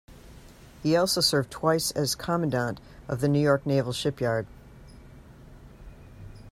[0.81, 4.47] He also served twice as commandant of the New York Naval Shipyard.